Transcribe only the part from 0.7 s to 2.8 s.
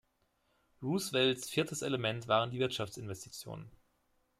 Roosevelts viertes Element waren die